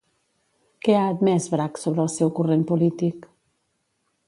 [0.87, 3.31] Què ha admès Bragg sobre el seu corrent polític?